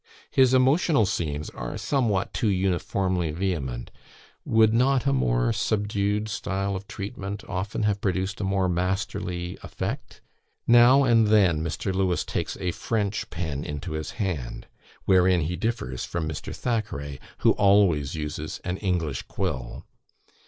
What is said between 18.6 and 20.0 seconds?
an English quill.